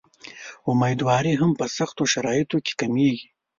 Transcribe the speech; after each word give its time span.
امیندواري 0.71 1.33
هم 1.41 1.51
په 1.59 1.65
سختو 1.77 2.03
شرایطو 2.13 2.57
کې 2.65 2.73
کمېږي. 2.79 3.27